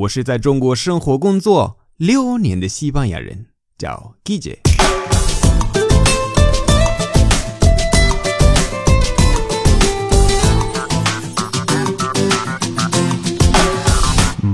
[0.00, 4.60] 我是在中国生活工作六年的西班牙人，叫 Guille。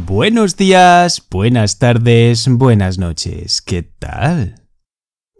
[0.04, 3.60] Buenos días, buenas tardes, buenas noches.
[3.64, 4.54] ¿Qué tal?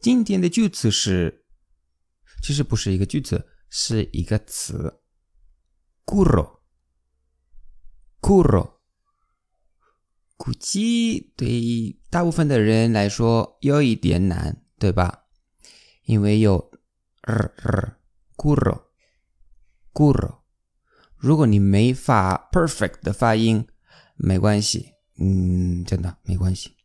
[0.01, 1.43] 今天的句子是，
[2.45, 5.01] 其实不是一个句子，是一个词。
[8.21, 8.76] curro，curro。
[10.47, 15.25] 估计对大部分的人来说有一点难，对吧？
[16.05, 16.71] 因为有
[17.23, 17.53] r
[18.37, 20.37] r”“kur”“kur”，。
[21.17, 23.67] 如果你没法 perfect 的发音，
[24.15, 26.77] 没关系，嗯，真的没关系。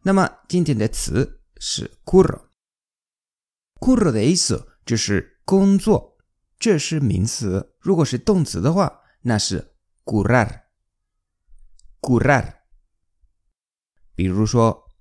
[0.00, 6.16] 那么今天的词是 “kur”，“kur” 的意思就是工作，
[6.58, 7.74] 这是名词。
[7.78, 9.74] 如果是动词的话，那是
[10.06, 10.62] currar
[14.19, 14.19] currar。
[14.19, 14.91] 比如说，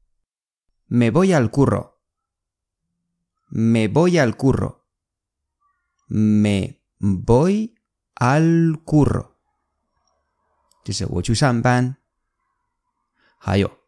[0.87, 7.75] me voy al curro，me voy al curro，me voy
[8.15, 9.37] al curro，
[10.85, 11.97] 就是我去上班。
[13.39, 13.81] 还有，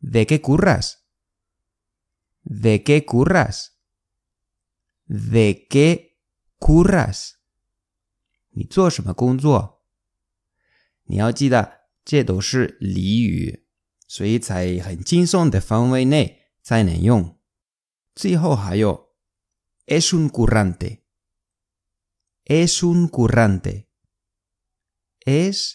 [0.00, 6.16] de qué curras？de qué curras？de qué
[6.58, 7.36] curras？
[8.50, 9.84] 你做什么工作？
[11.04, 13.68] 你要记得，这都是俚语。
[14.10, 17.38] 所以在很轻松的范围内才能用。
[18.14, 19.14] 最后还有，
[19.86, 25.74] es un currante，es un currante，es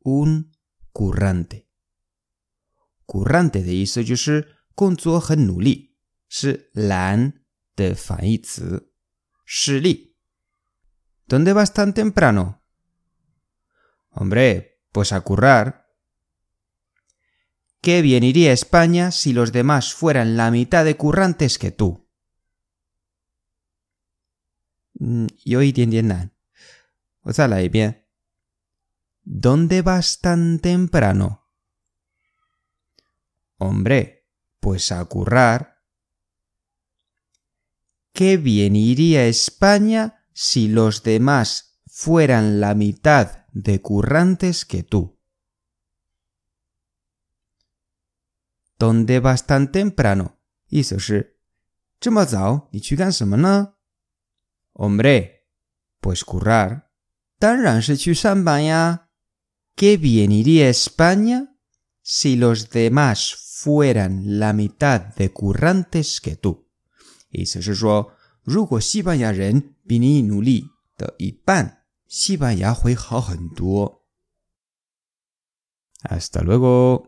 [0.00, 0.50] un
[0.92, 7.44] currante，currante 的意思就是工作很努力，是懒
[7.76, 8.94] 的反义词，
[9.44, 10.16] 失力。¿
[11.28, 12.62] Dónde vas tan temprano?
[14.10, 15.84] Hombre, pues a currar.
[17.81, 22.09] Qué bien iría España si los demás fueran la mitad de currantes que tú.
[24.95, 25.27] Mm,
[27.69, 28.05] bien.
[29.23, 31.47] ¿Dónde vas tan temprano?
[33.57, 34.27] Hombre,
[34.59, 35.83] pues a currar.
[38.11, 45.18] Qué bien iría España si los demás fueran la mitad de currantes que tú.
[48.78, 50.38] ¿Dónde vas tan temprano?
[54.72, 55.48] Hombre,
[56.00, 56.90] pues currar.
[59.76, 61.56] ¿Qué bien iría España
[62.02, 66.68] si los demás fueran la mitad de currantes que tú.
[67.30, 68.12] 意思是说，
[68.42, 74.04] 如果西班牙人比你努力的一半，西班牙会好很多。
[76.02, 77.02] Hasta luego。